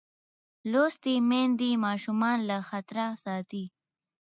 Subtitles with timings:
[0.71, 3.63] لوستې میندې ماشوم له خطره ساتي.